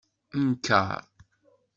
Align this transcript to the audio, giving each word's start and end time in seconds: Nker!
Nker! 0.43 0.89